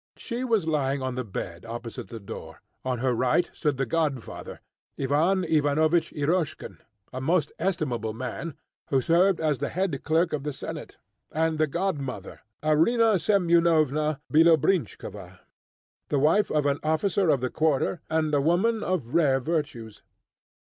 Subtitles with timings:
[0.17, 4.59] She was lying on the bed opposite the door; on her right stood the godfather,
[4.99, 6.79] Ivan Ivanovich Eroshkin,
[7.13, 8.55] a most estimable man,
[8.89, 10.97] who served as the head clerk of the senate;
[11.31, 15.37] and the godmother, Arina Semyonovna Bielobrinshkova,
[16.09, 20.01] the wife of an officer of the quarter, and a woman of rare virtues.